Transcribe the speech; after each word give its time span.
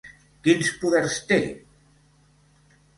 Quins 0.47 0.71
poders 0.85 1.19
té? 1.33 1.39